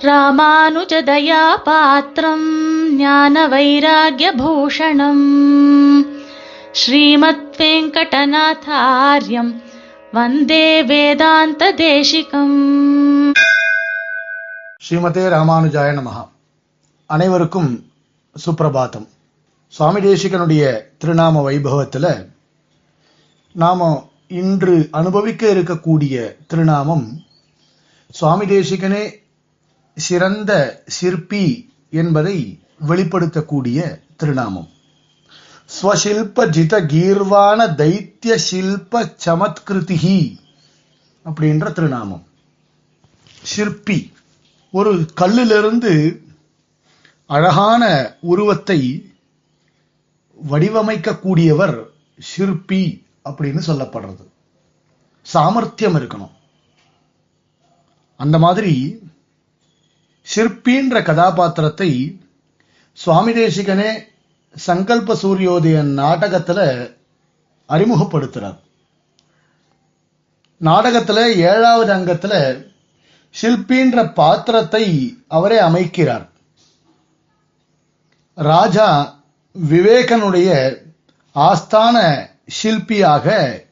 ராமானுஜதயா 0.00 1.40
பாத்திரம் 1.64 2.44
ஞான 2.98 3.34
வைராகியபூஷணம் 3.48 5.24
ஸ்ரீமத் 6.72 7.56
வெங்கடநாதாரியம் 7.58 9.50
வந்தே 10.12 10.66
வேதாந்த 10.90 11.72
தேசிகம் 11.80 12.56
ஸ்ரீமதே 14.82 15.24
ராமானுஜாய 15.28 15.92
நமஹா 15.96 16.24
அனைவருக்கும் 17.10 17.70
சுப்பிரபாத்தம் 18.36 19.08
சுவாமி 19.74 20.02
தேசிகனுடைய 20.04 20.64
திருநாம 20.98 21.42
வைபவத்துல 21.42 22.06
நாம 23.54 23.88
இன்று 24.38 24.76
அனுபவிக்க 24.92 25.42
இருக்கக்கூடிய 25.48 26.14
திருநாமம் 26.46 27.06
சுவாமி 28.14 28.46
தேசிகனே 28.48 29.02
சிறந்த 29.98 30.82
சிற்பி 30.86 31.44
என்பதை 31.90 32.60
வெளிப்படுத்தக்கூடிய 32.88 33.78
திருநாமம். 34.16 34.68
ஸ்வசில்ப 35.66 36.48
ஜித 36.48 36.80
கீர்வான 36.86 37.66
தைத்திய 37.74 38.34
சில்ப 38.34 39.14
சமத்கிருதிகி 39.24 40.18
அப்படின்ற 41.24 41.72
திருநாமம். 41.72 42.24
சிற்பி 43.42 44.12
ஒரு 44.70 45.06
கல்லிலிருந்து 45.16 45.92
அழகான 47.26 47.84
உருவத்தை 48.20 49.12
வடிவமைக்கக்கூடியவர் 50.50 51.84
சிற்பி 52.18 53.06
அப்படின்னு 53.24 53.60
சொல்லப்படுறது. 53.66 54.24
சாமர்த்தியம் 55.22 55.94
இருக்கணும். 55.94 56.34
அந்த 58.16 58.38
மாதிரி 58.38 58.72
சிற்பின்ற 60.34 61.02
கதாபாத்திரத்தை 61.02 62.20
சுவாமி 62.92 63.32
தேசிகனே 63.32 63.90
சங்கல்ப 64.66 65.14
சூரியோதய 65.22 65.76
நாடகத்துல 66.00 66.60
அறிமுகப்படுத்துறார். 67.68 68.58
நாடகத்துல 70.60 71.18
ஏழாவது 71.36 71.94
அங்கத்துல 71.94 72.34
ஷில்பின்ற 73.34 74.14
பாத்திரத்தை 74.14 74.84
அவரே 75.28 75.60
அமைக்கிறார். 75.60 76.26
ராஜா 78.34 79.18
விவேகனுடைய 79.68 80.50
ஆஸ்தான 81.34 81.96
ஷில்பியாக 82.62 83.26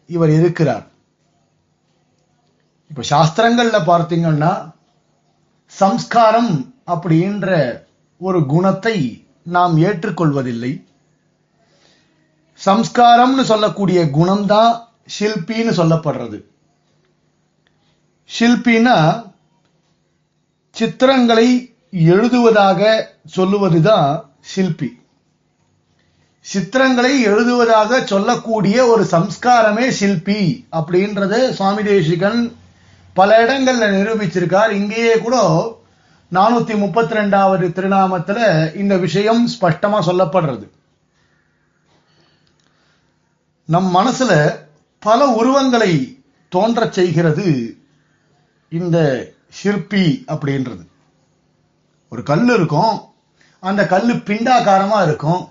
இவர் 0.06 0.30
இருக்கிறார். 0.30 0.86
இப்ப 2.90 3.02
சாஸ்திரங்கள்ல 3.10 3.78
பார்த்தீங்கன்னா 3.86 4.74
சம்ஸ்காரம் 5.76 6.52
அப்படின்ற 6.86 7.48
ஒரு 8.18 8.46
குணத்தை 8.46 9.24
நாம் 9.42 9.74
ஏற்றுக்கொள்வதில்லை. 9.78 10.72
சம்ஸ்காரம்னு 12.60 13.42
சொல்லக்கூடிய 13.42 14.04
குணம்தான் 14.04 14.70
ஷில்பின்னு 15.18 15.72
சொல்லப்படுறது. 15.80 16.38
ஷில்பின்னா 18.28 18.98
சித்திரங்களை 20.76 21.48
எழுதுவதாக 21.90 23.10
சொல்லுவதுதான் 23.36 24.08
ஷில்பி. 24.54 24.88
சித்திரங்களை 26.54 27.12
எழுதுவதாக 27.22 28.06
சொல்லக்கூடிய 28.06 28.86
ஒரு 28.86 29.04
சம்ஸ்காரமே 29.04 29.86
ஷில்பி 30.00 30.40
அப்படின்றத 30.72 31.50
சுவாமி 31.50 31.82
தேசிகன் 31.82 32.40
பல 33.16 33.30
இடங்கள்ல 33.44 33.84
நிரூபிச்சிருக்கார். 33.92 34.70
இங்கேயே 34.70 35.18
கூட 35.18 35.36
நானூத்தி 36.32 36.78
முப்பத்தி 36.78 37.16
ரெண்டாவது 37.16 37.66
திருநாமத்துல 37.76 38.38
இந்த 38.74 38.96
விஷயம் 38.96 39.48
ஸ்பஷ்டமா 39.48 39.98
சொல்லப்படுறது. 40.08 40.66
நம் 43.64 43.94
மனசுல 43.94 44.58
பல 44.98 45.26
உருவங்களை 45.26 45.92
தோன்றச் 46.48 46.92
செய்கிறது 46.92 47.76
இந்த 48.68 48.98
சிற்பி 49.48 50.24
அப்படின்றது. 50.28 50.84
ஒரு 52.10 52.22
கல் 52.22 52.54
இருக்கும். 52.54 53.00
அந்த 53.60 53.86
கல் 53.86 54.14
பிண்டாக்காரமா 54.16 55.02
இருக்கும். 55.02 55.48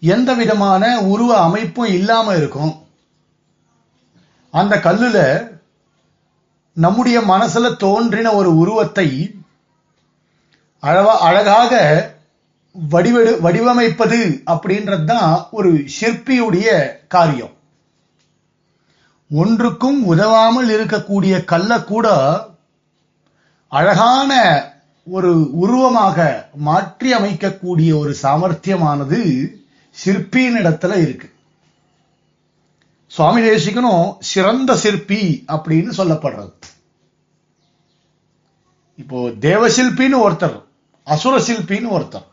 எந்த 0.00 0.34
விதமான 0.34 1.00
உருவ 1.00 1.40
அமைப்பும் 1.40 1.94
இல்லாம 2.00 2.36
இருக்கும். 2.36 2.74
அந்த 4.50 4.76
கல்லுல 4.76 5.18
நம்முடைய 6.84 7.18
மனசுல 7.20 7.66
தோன்றின 7.76 8.32
ஒரு 8.32 8.50
உருவத்தை 8.56 9.08
அழவா 10.82 11.14
அழகாக 11.28 11.74
வடிவெடு 12.74 13.32
வடிவமைப்பது 13.42 14.18
அப்படின்றது 14.46 15.04
தான் 15.04 15.30
ஒரு 15.50 15.70
சிற்பியுடைய 16.00 16.66
காரியம். 17.08 17.54
ஒன்றுக்கும் 19.30 20.00
உதவாமல் 20.04 20.68
இருக்கக்கூடிய 20.68 21.44
கல்ல 21.44 21.80
கூட 21.82 22.08
அழகான 23.72 24.32
ஒரு 25.06 25.32
உருவமாக 25.52 26.18
மாற்றி 26.68 27.08
அமைக்கக்கூடிய 27.14 27.90
ஒரு 27.98 28.12
சாமர்த்தியமானது 28.22 29.20
சிற்பியின் 29.96 30.54
இடத்துல 30.54 30.94
இருக்கு. 31.06 31.28
சுவாமி 33.06 33.40
தேசிகனும் 33.42 34.06
சிறந்த 34.30 34.70
சிற்பி 34.76 35.20
அப்படின்னு 35.48 35.92
சொல்லப்படுறது. 35.96 36.54
இப்போ 38.96 39.18
தேவசில்பின்னு 39.28 40.18
ஒருத்தர் 40.26 40.64
அசுர 41.04 41.38
சில்பின்னு 41.38 41.90
ஒருத்தர். 41.96 42.26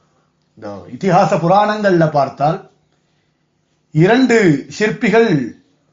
இந்த 0.55 0.85
இதிகாச 0.91 1.35
புராணங்கள்ல 1.35 2.11
பார்த்தால் 2.11 2.71
இரண்டு 3.91 4.65
சிற்பிகள் 4.69 5.29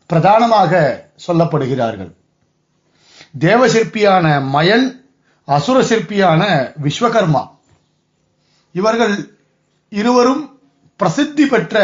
பிரதானமாக 0.06 0.72
சொல்லப்படுகிறார்கள். 1.26 2.12
தேவ 3.38 3.66
சிற்பியான 3.66 4.26
மயன் 4.54 4.86
அசுர 5.44 5.82
சிற்பியான 5.82 6.42
விஸ்வகர்மா. 6.82 7.42
இவர்கள் 8.72 9.14
இருவரும் 9.88 10.60
பிரசித்தி 10.96 11.46
பெற்ற 11.46 11.76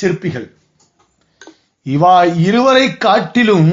சிற்பிகள். 0.00 0.46
இவா 1.84 2.14
இருவரை 2.48 2.96
காட்டிலும் 2.96 3.72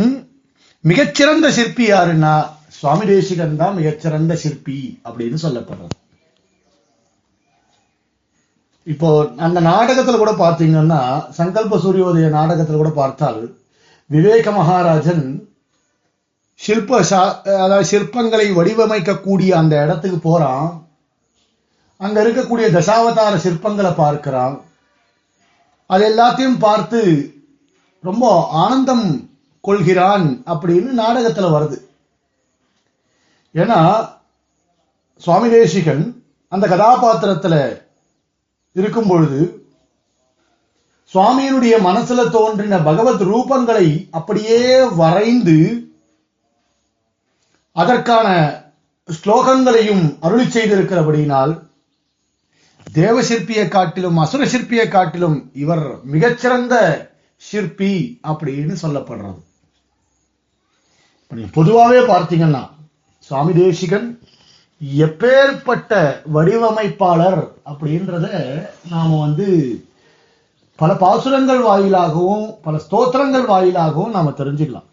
மிகச்சிறந்த 0.80 1.52
சிற்பி 1.52 1.92
யாருன்னா 1.92 2.36
சுவாமி 2.82 3.06
தேசிகன் 3.10 3.60
தான் 3.62 3.76
மிகச்சிறந்த 3.80 4.34
சிற்பி 4.44 4.78
அப்படின்னு 5.08 5.38
சொல்லப்படுறது. 5.44 5.96
இப்போ 8.94 9.10
அந்த 9.46 9.60
நாடகத்துல 9.72 10.20
கூட 10.22 10.32
பார்த்தீங்கன்னா 10.44 11.02
சங்கல்ப 11.40 11.80
சூரியோதய 11.84 12.30
நாடகத்துல 12.38 12.80
கூட 12.80 12.92
பார்த்தால் 13.02 13.42
விவேக 14.14 14.52
மகாராஜன் 14.56 15.26
சிற்ப 16.66 16.98
அதாவது 17.66 17.90
சிற்பங்களை 17.92 18.48
வடிவமைக்கக்கூடிய 18.58 19.52
அந்த 19.60 19.76
இடத்துக்கு 19.84 20.20
போறான். 20.30 20.68
அங்க 22.06 22.18
இருக்கக்கூடிய 22.24 22.68
தசாவதார 22.78 23.34
சிற்பங்களை 23.46 23.94
பார்க்கிறான். 24.02 24.58
அது 25.94 26.04
எல்லாத்தையும் 26.12 26.60
பார்த்து 26.68 27.00
ரொம்ப 28.10 28.26
ஆனந்தம் 28.64 29.08
கொள்கிறான் 29.68 30.28
அப்படின்னு 30.52 30.92
நாடகத்துல 31.04 31.50
வருது. 31.56 31.80
ஏன்னா 33.54 33.80
சுவாமி 35.18 35.50
தேசிகன் 35.50 36.24
அந்த 36.48 36.68
கதாபாத்திரத்துல 36.68 37.82
இருக்கும் 38.74 39.08
பொழுது 39.08 39.40
சுவாமியினுடைய 41.14 41.76
மனசுல 41.88 42.30
தோன்றின 42.30 42.78
பகவத் 42.78 43.22
ரூபங்களை 43.22 44.08
அப்படியே 44.12 44.84
வரைந்து 44.84 45.58
அதற்கான 47.72 48.28
ஸ்லோகங்களையும் 49.08 50.18
அருளி 50.20 50.46
செய்திருக்கிறபடியினால் 50.46 51.54
தேவ 52.94 53.22
சிற்பியை 53.22 53.68
காட்டிலும் 53.68 54.18
அசுர 54.18 54.46
சிற்பியை 54.46 54.88
காட்டிலும் 54.88 55.52
இவர் 55.54 56.04
மிகச்சிறந்த 56.04 56.76
சிற்பி 57.36 58.20
அப்படின்னு 58.28 58.76
சொல்லப்படுறது. 58.82 59.42
பொதுவாகவே 61.52 62.14
பார்த்தீங்கன்னா 62.14 62.70
சுவாமி 63.32 63.54
தேசிகன் 63.54 64.08
எப்பேற்பட்ட 64.98 65.92
வடிவமைப்பாளர் 66.26 67.42
அப்படின்றத 67.66 68.28
நாம 68.90 69.20
வந்து 69.20 69.48
பல 70.80 70.96
பாசுரங்கள் 70.96 71.62
வாயிலாகவும் 71.62 72.60
பல 72.62 72.80
ஸ்தோத்திரங்கள் 72.86 73.46
வாயிலாகவும் 73.46 74.12
நாம 74.12 74.30
தெரிஞ்சுக்கலாம். 74.32 74.88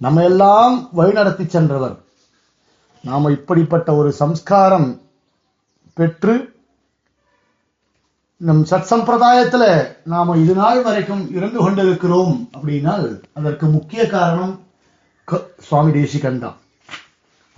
நம்ம 0.00 0.22
எல்லாம் 0.22 0.90
வழிநடத்தி 0.96 1.46
சென்றவர். 1.46 1.96
நாம 3.04 3.30
இப்படிப்பட்ட 3.30 3.94
ஒரு 3.94 4.12
சம்ஸ்காரம் 4.12 4.88
பெற்று 5.96 6.34
நம் 8.40 8.64
சத் 8.70 8.90
சம்பிரதாயத்துல 8.90 9.64
நாம 10.04 10.36
இது 10.36 10.54
நாள் 10.54 10.82
வரைக்கும் 10.82 11.30
இருந்து 11.30 11.58
கொண்டிருக்கிறோம் 11.58 12.50
அப்படின்னால் 12.52 13.06
அதற்கு 13.32 13.66
முக்கிய 13.66 14.06
காரணம் 14.06 14.54
க- 15.28 15.46
சுவாமி 15.58 15.92
தேசிகன் 15.92 16.38
தான் 16.38 16.58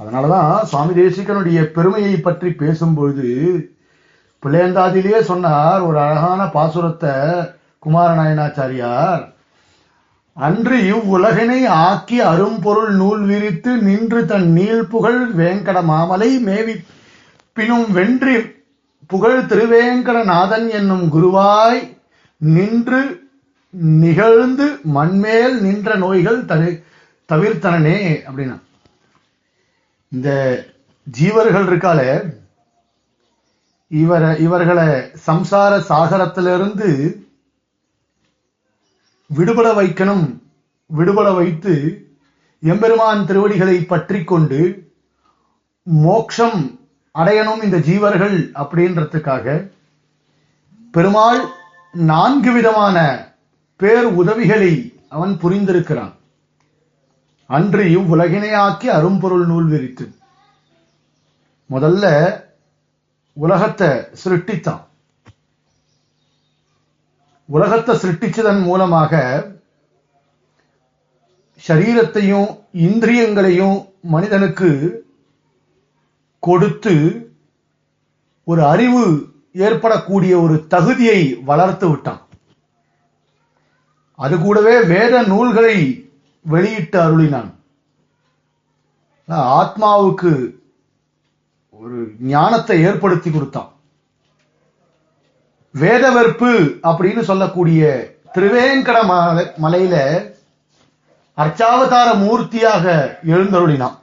அதனாலதான் 0.03 0.55
சுவாமி 0.71 0.93
தேசிகனுடைய 1.01 1.61
பெருமையை 1.77 2.15
பற்றி 2.17 2.49
பேசும்பொழுது 2.63 3.29
பிள்ளையந்தாதிலேயே 4.43 5.21
சொன்னார் 5.31 5.83
ஒரு 5.89 5.99
அழகான 6.05 6.41
பாசுரத்தை 6.55 7.13
குமாரநாயனாச்சாரியார். 7.85 9.23
அன்று 10.37 10.77
இவ்வுலகினை 10.93 11.61
ஆக்கி 11.87 12.19
அரும்பொருள் 12.31 12.93
நூல் 13.01 13.23
விரித்து 13.31 13.71
நின்று 13.89 14.21
தன் 14.27 14.49
நீள் 14.59 14.83
புகழ் 14.87 15.21
வேங்கட 15.41 15.79
மாமலை 15.91 16.31
மேவி 16.49 16.75
பினும் 17.57 17.89
வென்றி 17.93 18.37
புகழ் 19.07 19.41
திருவேங்கடநாதன் 19.51 20.67
என்னும் 20.79 21.07
குருவாய் 21.15 21.81
நின்று 22.41 23.01
நிகழ்ந்து 24.05 24.67
மண்மேல் 24.97 25.57
நின்ற 25.61 25.95
நோய்கள் 26.05 26.41
தவிர்த்தனனே 27.29 27.99
அப்படின்னா. 28.27 28.57
இந்த 30.15 30.31
ஜீவர்கள் 31.19 31.67
இருக்காளே 31.69 32.11
இவர 33.91 34.23
இவர்களை 34.47 34.87
சம்சார 35.27 35.73
சாகரத்திலிருந்து 35.91 36.89
விடுபட 39.37 39.69
வைக்கணும். 39.79 40.25
விடுபட 40.97 41.29
வைத்து 41.39 41.75
எம்பெருமான் 42.73 43.27
திருவடிகளை 43.29 43.77
பற்றி 43.93 44.21
கொண்டு 44.25 44.61
மோக்ஷம் 46.07 46.59
அடையணும் 47.15 47.63
இந்த 47.67 47.79
ஜீவர்கள் 47.89 48.37
அப்படின்றதுக்காக 48.63 49.47
பெருமாள் 50.95 51.43
நான்கு 51.95 52.51
விதமான 52.53 52.97
பேர் 53.81 54.09
உதவிகளை 54.21 54.73
அவன் 55.09 55.33
புரிந்திருக்கிறான். 55.43 56.13
அன்றியும் 57.57 58.09
உலகினையாக்கி 58.15 58.89
அரும்பொருள் 58.99 59.47
நூல் 59.47 59.69
விரித்து. 59.73 60.05
முதல்ல 61.71 62.05
உலகத்தை 63.33 63.89
சிருஷ்டித்தான். 64.23 64.83
உலகத்தை 67.49 67.95
சிருஷ்டிச்சதன் 67.97 68.63
மூலமாக 68.63 69.23
சரீரத்தையும் 71.69 72.49
இந்திரியங்களையும் 72.87 73.79
மனிதனுக்கு 74.15 74.71
கொடுத்து 76.43 76.95
ஒரு 78.51 78.63
அறிவு 78.67 79.05
ஏற்படக்கூடிய 79.67 80.35
ஒரு 80.41 80.57
தகுதியை 80.75 81.21
வளர்த்து 81.51 81.89
விட்டான். 81.89 82.23
அது 84.19 84.35
கூடவே 84.39 84.75
வேத 84.95 85.15
நூல்களை 85.23 85.77
வெளியிட்டு 86.43 86.99
அருளினான். 87.03 87.51
ஆத்மாவுக்கு 89.29 90.33
ஒரு 91.71 91.99
ஞானத்தை 92.21 92.83
ஏற்படுத்தி 92.83 93.31
கொடுத்தான். 93.31 93.71
வேதவெற்பு 95.81 96.51
அப்படின்னு 96.91 97.23
சொல்லக்கூடிய 97.23 97.83
திருவேங்கட 98.35 98.99
மலை 99.07 99.45
மலையில 99.63 99.97
அர்ச்சாவதார 101.37 102.09
மூர்த்தியாக 102.25 102.95
எழுந்தருளினான். 103.27 103.97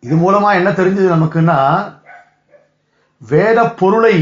இது 0.00 0.16
மூலமா 0.16 0.54
என்ன 0.54 0.70
தெரிஞ்சது 0.70 1.12
நமக்குன்னா 1.14 1.58
வேத 3.28 3.68
பொருளை 3.68 4.16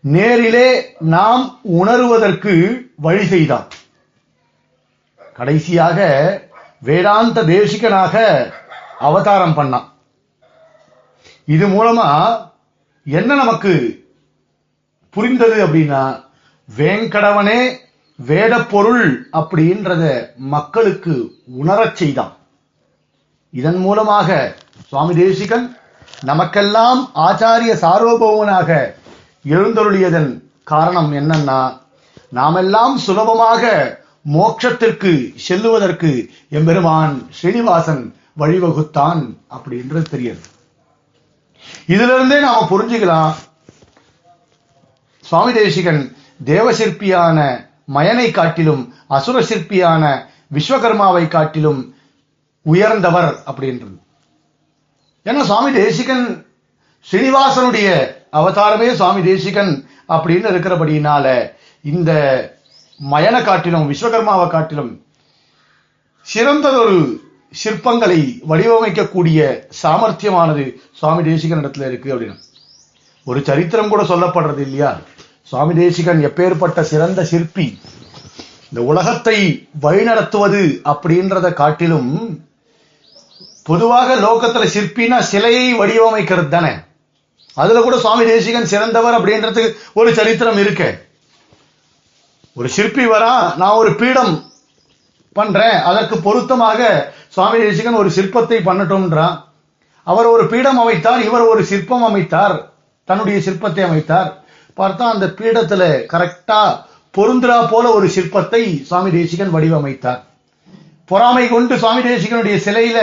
நேரிலே 0.00 0.68
நாம் 1.00 1.58
உணருவதற்கு 1.62 2.54
வழி 2.96 3.24
செய்தான். 3.26 3.66
கடைசியாக 5.36 5.98
வேதாந்த 6.88 7.42
தேசிகனாக 7.54 8.14
அவதாரம் 9.08 9.56
பண்ணான். 9.58 9.88
இது 11.54 11.66
மூலமா 11.74 12.08
என்ன 13.06 13.30
நமக்கு 13.42 13.72
புரிந்தது 15.16 15.56
அப்படின்னா 15.66 16.02
வேங்கடவனே 16.68 17.60
வேத 18.18 18.54
பொருள் 18.72 19.06
அப்படின்றத 19.38 20.04
மக்களுக்கு 20.54 21.14
உணரச் 21.60 21.98
செய்தான். 22.00 22.32
இதன் 23.60 23.80
மூலமாக 23.86 24.38
சுவாமி 24.88 25.14
தேசிகன் 25.14 25.66
நமக்கெல்லாம் 26.30 27.00
ஆச்சாரிய 27.26 27.72
சார்வபௌவனாக 27.84 28.70
எழுந்தருளியதன் 29.54 30.30
காரணம் 30.72 31.10
என்னன்னா 31.20 31.60
நாமெல்லாம் 32.38 32.96
சுலபமாக 33.06 33.62
மோட்சத்திற்கு 34.34 35.34
செல்லுவதற்கு 35.48 36.28
எம்பெருமான் 36.50 37.26
ஸ்ரீனிவாசன் 37.30 38.14
வழிவகுத்தான் 38.38 39.20
அப்படின்றது 39.50 40.04
தெரியுது. 40.14 40.44
இதுல 41.86 42.14
இருந்தே 42.14 42.40
நாம 42.40 42.66
புரிஞ்சுக்கலாம். 42.70 43.34
சுவாமி 45.20 45.52
தேசிகன் 45.52 46.16
தேவசிற்பியான 46.44 47.38
மயனை 47.94 48.30
காட்டிலும் 48.30 48.94
அசுர 49.06 49.40
சிற்பியான 49.40 50.24
விஸ்வகர்மாவை 50.54 51.28
காட்டிலும் 51.28 51.94
உயர்ந்தவர் 52.62 53.42
அப்படின்றது. 53.46 53.96
ஏன்னா 55.24 55.42
சுவாமி 55.42 55.72
தேசிகன் 55.72 56.46
ஸ்ரீனிவாசனுடைய 57.12 57.88
அவதாரமே 58.32 58.92
சுவாமி 58.92 59.22
தேசிகன் 59.22 59.88
அப்படின்னு 60.08 60.48
இருக்கிறபடினால 60.54 61.26
இந்த 61.82 62.12
மயனை 63.02 63.44
காட்டிலும் 63.44 63.92
விஸ்வகர்மாவை 63.92 64.48
காட்டிலும் 64.48 65.04
சிறந்ததொரு 66.22 67.20
சிற்பங்களை 67.64 68.38
வடிவமைக்கக்கூடிய 68.48 69.62
சாமர்த்தியமானது 69.82 70.74
சுவாமி 70.94 71.22
தேசிகன் 71.22 71.66
இடத்துல 71.66 71.86
இருக்கு 71.86 72.14
அப்படின்னு. 72.14 72.38
ஒரு 73.24 73.44
சரித்திரம் 73.44 73.88
கூட 73.88 74.02
சொல்லப்படுறது 74.02 74.58
இல்லையா? 74.58 74.98
சுவாமி 75.42 75.74
தேசிகன் 75.74 76.24
எப்பேற்பட்ட 76.24 76.80
சிறந்த 76.80 77.24
சிற்பி 77.24 77.78
இந்த 78.70 78.82
உலகத்தை 78.82 79.68
வழிநடத்துவது 79.82 80.80
அப்படின்றத 80.84 81.52
காட்டிலும் 81.52 82.40
பொதுவாக 83.62 84.16
லோகத்துல 84.16 84.64
சிற்பினா 84.64 85.18
சிலையை 85.18 85.74
வடிவமைக்கிறது 85.74 86.48
தானே. 86.48 86.72
அதுல 87.54 87.80
கூட 87.80 87.98
சுவாமி 87.98 88.24
தேசிகன் 88.24 88.66
சிறந்தவர் 88.66 89.22
அப்படின்றதுக்கு 89.22 89.74
ஒரு 89.94 90.14
சரித்திரம் 90.14 90.58
இருக்கு. 90.58 91.05
ஒரு 92.58 92.68
சிற்பி 92.76 93.04
வரா 93.12 93.32
நான் 93.60 93.78
ஒரு 93.80 93.90
பீடம் 94.00 94.34
பண்றேன். 95.38 95.76
அதற்கு 95.88 96.16
பொருத்தமாக 96.26 96.80
சுவாமி 97.34 97.58
தேசிகன் 97.62 97.98
ஒரு 98.02 98.10
சிற்பத்தை 98.16 98.58
பண்ணட்டும்ன்றான். 98.68 99.36
அவர் 100.06 100.28
ஒரு 100.34 100.44
பீடம் 100.52 100.80
அமைத்தார் 100.82 101.24
இவர் 101.26 101.44
ஒரு 101.52 101.62
சிற்பம் 101.70 102.04
அமைத்தார் 102.08 102.54
தன்னுடைய 103.08 103.38
சிற்பத்தை 103.46 103.82
அமைத்தார். 103.88 104.30
பார்த்தா 104.78 105.04
அந்த 105.14 105.26
பீடத்துல 105.40 105.82
கரெக்டா 106.12 106.60
பொருந்திரா 107.18 107.58
போல 107.72 107.92
ஒரு 107.98 108.08
சிற்பத்தை 108.16 108.62
சுவாமி 108.88 109.10
தேசிகன் 109.10 109.54
வடிவமைத்தார். 109.56 110.22
பொறாமை 111.10 111.44
கொண்டு 111.48 111.74
சுவாமி 111.82 112.02
தேசிகனுடைய 112.08 112.56
சிலையில 112.66 113.00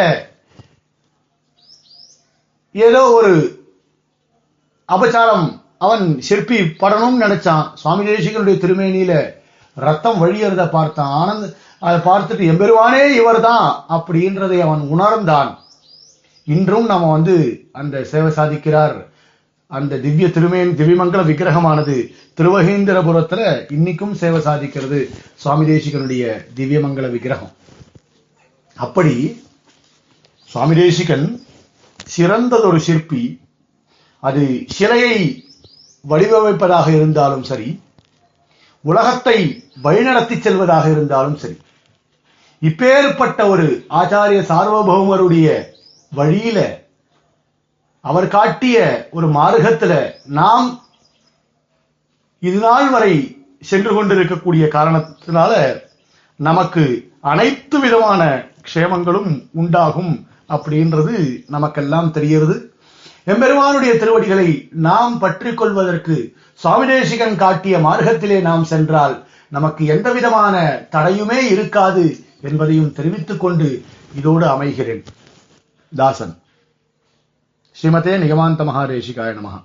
ஏதோ 2.76 3.04
ஒரு 3.20 3.34
அபச்சாரம் 4.90 5.46
அவன் 5.86 6.06
சிற்பி 6.28 6.58
படணும்னு 6.82 7.24
நினைச்சான். 7.26 7.66
சுவாமி 7.82 8.04
தேசிகனுடைய 8.10 8.58
திருமேனியில 8.64 9.14
ரத்தம் 9.78 10.22
வழியறத 10.24 10.70
பார்த்தான். 10.70 11.12
ஆனந்த் 11.22 11.54
அதை 11.80 12.00
பார்த்துட்டு 12.00 12.44
எம்பெருவானே 12.52 13.12
இவர்தான்! 13.12 13.86
அப்படின்றதை 13.90 14.60
அவன் 14.60 14.80
உணர்ந்தான். 14.80 15.60
இன்றும் 16.44 16.86
நம்ம 16.86 17.12
வந்து 17.12 17.36
அந்த 17.72 18.04
சேவை 18.04 18.32
சாதிக்கிறார். 18.32 18.96
அந்த 19.68 19.98
திவ்ய 19.98 20.28
திருமேன் 20.28 20.72
திவ்யமங்கல 20.76 21.22
விக்கிரகமானது 21.26 21.96
திருவகேந்திரபுரத்துல 22.38 23.42
இன்னைக்கும் 23.70 24.12
சேவை 24.12 24.42
சாதிக்கிறது. 24.42 25.00
சுவாமி 25.36 25.66
தேசிகனுடைய 25.66 26.24
திவ்யமங்கல 26.56 27.10
விக்கிரகம். 27.12 27.54
அப்படி 28.78 29.44
சுவாமி 30.50 30.76
தேசிகன் 30.76 31.26
சிறந்ததொரு 32.08 32.80
சிற்பி. 32.80 33.24
அது 34.24 34.64
சிலையை 34.68 35.46
வடிவமைப்பதாக 36.10 36.88
இருந்தாலும் 36.96 37.44
சரி 37.44 37.70
உலகத்தை 38.84 39.38
வழிநடத்தி 39.84 40.40
செல்வதாக 40.40 40.90
இருந்தாலும் 40.90 41.36
சரி 41.36 41.58
இப்பேற்பட்ட 42.62 43.48
ஒரு 43.48 43.66
ஆச்சாரிய 43.90 44.42
சார்வபௌமருடைய 44.42 45.48
வழியில 46.12 46.60
அவர் 48.06 48.28
காட்டிய 48.28 48.78
ஒரு 49.12 49.28
மார்க்கத்துல 49.28 49.94
நாம் 50.32 50.68
இது 52.42 52.60
நாள் 52.60 52.90
வரை 52.90 53.14
சென்று 53.62 53.96
கொண்டிருக்கக்கூடிய 53.96 54.66
காரணத்தினால 54.68 55.52
நமக்கு 56.40 56.84
அனைத்து 57.22 57.80
விதமான 57.80 58.22
க்ஷேமங்களும் 58.62 59.32
உண்டாகும் 59.54 60.14
அப்படின்றது 60.50 61.16
நமக்கெல்லாம் 61.48 62.12
தெரிகிறது 62.12 62.56
எம்பெருமானுடைய 63.26 63.98
திருவடிகளை 63.98 64.68
நாம் 64.72 65.20
பற்றிக் 65.20 65.58
கொள்வதற்கு 65.58 66.36
சுவாமிதேசிகன் 66.64 67.36
காட்டிய 67.36 67.78
மார்க்கத்திலே 67.78 68.42
நாம் 68.42 68.64
சென்றால் 68.64 69.24
நமக்கு 69.48 69.86
எந்த 69.86 70.12
விதமான 70.12 70.82
தடையுமே 70.92 71.50
இருக்காது 71.50 72.16
என்பதையும் 72.42 72.94
தெரிவித்துக் 72.94 73.40
கொண்டு 73.40 73.84
இதோடு 74.16 74.46
அமைகிறேன். 74.46 75.06
தாசன். 75.96 76.38
ஸ்ரீமதே 77.82 78.18
நிகமாந்த 78.18 78.64
மகாரேஷிகாய 78.64 79.16
நமகா 79.16 79.62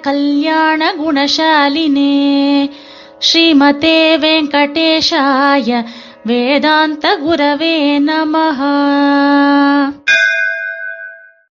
கல்யாண 0.00 0.94
குணசாலினே 0.94 2.70
ஸ்ரீமதே 3.18 4.24
வெங்கடேஷாய 4.24 5.86
वेदान्तगुरवे 6.26 7.74
नमः 7.98 8.60